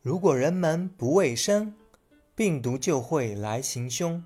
[0.00, 1.74] 如果人们不卫生，
[2.36, 4.22] 病毒就会来行凶。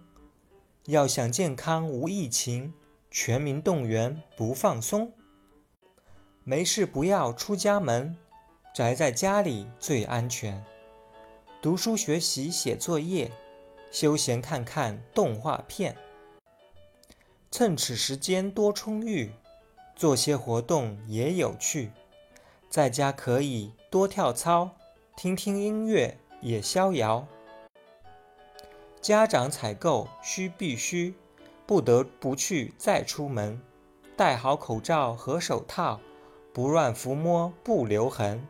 [0.85, 2.75] 要想健康无疫情，
[3.11, 5.13] 全民动员不放松。
[6.45, 8.15] 没事不要出家门，
[8.75, 10.63] 宅在家里最安全。
[11.63, 13.33] 读书学习写作业，
[13.91, 15.97] 休闲看看动画片。
[17.51, 19.33] 趁此时间多充裕，
[19.97, 21.93] 做些活动也有趣。
[22.69, 24.77] 在家可以多跳操，
[25.15, 27.27] 听听音乐也逍遥。
[29.01, 31.15] 家长采购需必须，
[31.67, 33.61] 不得不去再出门，
[34.17, 36.01] 戴好口罩和手套，
[36.53, 38.47] 不乱抚摸不留痕。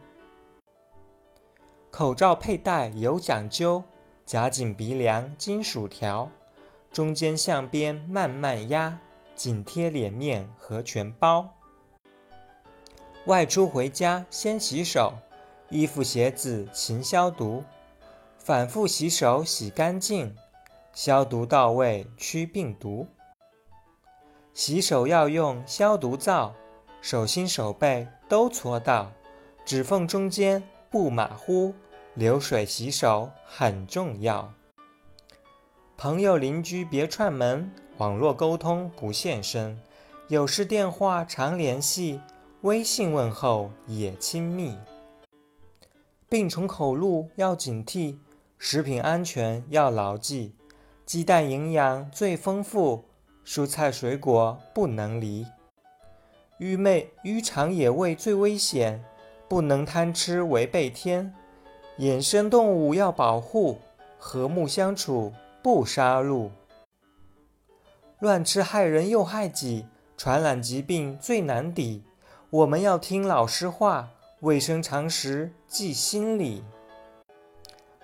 [1.91, 3.83] 口罩佩戴有讲究，
[4.25, 6.31] 夹紧鼻梁金属条，
[6.91, 8.99] 中间向边慢慢压，
[9.35, 11.51] 紧贴脸面和全包。
[13.27, 15.13] 外出回家先洗手，
[15.73, 17.65] 衣服鞋子勤消毒，
[18.37, 20.37] 反复洗手洗干净。
[20.93, 23.07] 消毒到位，驱病毒。
[24.53, 26.53] 洗手要用消毒皂，
[27.01, 29.11] 手心手背都搓到，
[29.65, 31.73] 指缝中间不马虎。
[32.13, 34.53] 流水洗手很重要。
[35.97, 39.81] 朋友邻居别串门，网络沟通不现身，
[40.29, 42.21] 有事电话常联系，
[42.61, 44.77] 微信问候也亲密。
[46.33, 48.17] 病从口入要警惕，
[48.57, 50.55] 食品安全要牢记。
[51.05, 53.05] 鸡蛋营养最丰富，
[53.45, 55.47] 蔬菜水果不能离。
[56.57, 59.05] 愚昧愚尝野味最危险，
[59.47, 61.35] 不能贪吃违背天。
[61.99, 63.77] 野生动物要保护，
[64.17, 66.49] 和睦相处不杀戮。
[68.21, 69.85] 乱吃害人又害己，
[70.17, 72.03] 传染疾病最难抵。
[72.49, 74.09] 我们要听老师话，
[74.43, 76.65] 卫生常识记心里。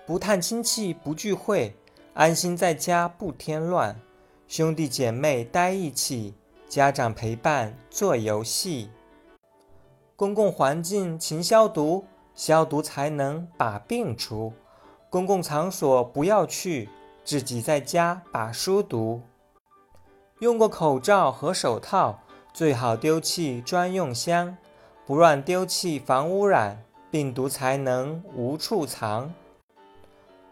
[0.05, 1.75] 不探亲戚不聚会。
[2.13, 3.95] 安心在家不添乱，
[4.47, 6.33] 兄弟姐妹待一起，
[6.67, 8.89] 家长陪伴做游戏。
[10.15, 14.53] 公共环境勤消毒，消毒才能把病除。
[15.09, 16.89] 公共场所不要去，
[17.25, 19.21] 自己在家把书读。
[20.39, 22.19] 用过口罩和手套，
[22.53, 24.57] 最好丢弃专用箱，
[25.09, 29.33] 不乱丢弃防污染，病毒才能无处藏。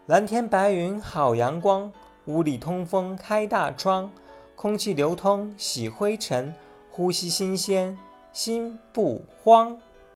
[0.06, 1.92] 蓝天白云好阳光，
[2.24, 4.10] 屋里通风开大窗，
[4.56, 6.52] 空气流通洗灰尘，
[6.90, 7.96] 呼吸新鲜
[8.32, 9.78] 心不慌。